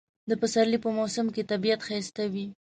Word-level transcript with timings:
د 0.29 0.31
پسرلی 0.41 0.77
په 0.85 0.89
موسم 0.97 1.25
کې 1.35 1.47
طبیعت 1.51 1.79
ښایسته 1.87 2.23
وي 2.33 2.45